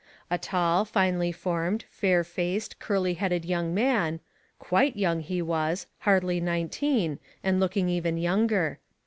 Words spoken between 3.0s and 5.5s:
headed young man— quite young he